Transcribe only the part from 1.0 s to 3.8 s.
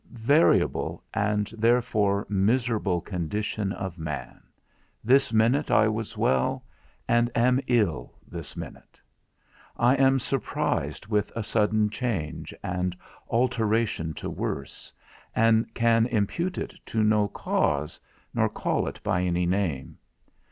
and therefore miserable condition